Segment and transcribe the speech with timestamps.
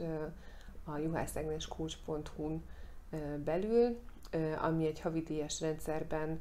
[0.85, 2.65] a juhászegnescoach.hu-n
[3.45, 4.01] belül,
[4.63, 6.41] ami egy havidíjas rendszerben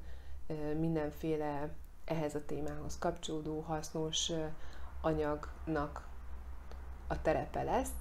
[0.79, 1.69] mindenféle
[2.05, 4.31] ehhez a témához kapcsolódó hasznos
[5.01, 6.07] anyagnak
[7.07, 7.91] a terepe lesz.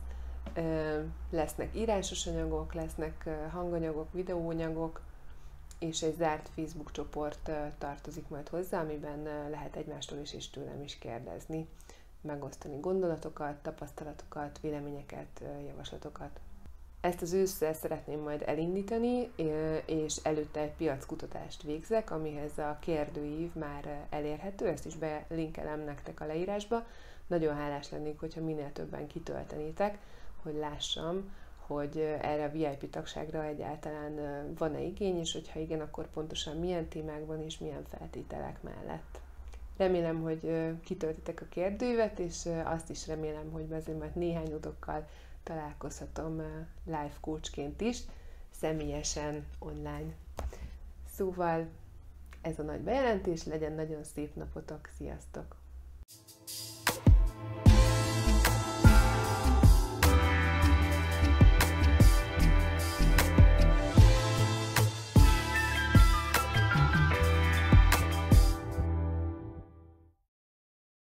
[1.31, 5.01] Lesznek írásos anyagok, lesznek hanganyagok, videóanyagok,
[5.79, 10.99] és egy zárt Facebook csoport tartozik majd hozzá, amiben lehet egymástól is és tőlem is
[10.99, 11.69] kérdezni
[12.23, 16.41] megosztani gondolatokat, tapasztalatokat, véleményeket, javaslatokat.
[17.01, 19.31] Ezt az ősszel szeretném majd elindítani,
[19.87, 26.27] és előtte egy piackutatást végzek, amihez a kérdőív már elérhető, ezt is belinkelem nektek a
[26.27, 26.87] leírásba.
[27.27, 29.99] Nagyon hálás lennék, hogyha minél többen kitöltenétek,
[30.43, 31.33] hogy lássam,
[31.67, 34.15] hogy erre a VIP tagságra egyáltalán
[34.59, 39.21] van-e igény, és hogyha igen, akkor pontosan milyen témákban és milyen feltételek mellett.
[39.83, 45.09] Remélem, hogy kitöltitek a kérdőívet, és azt is remélem, hogy azért majd néhány adokkal
[45.43, 46.37] találkozhatom
[46.85, 47.99] live coachként is,
[48.51, 50.13] személyesen online.
[51.15, 51.67] Szóval
[52.41, 55.57] ez a nagy bejelentés, legyen nagyon szép napotok, sziasztok!